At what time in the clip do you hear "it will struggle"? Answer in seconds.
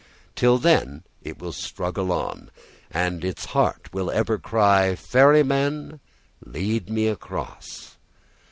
1.21-2.11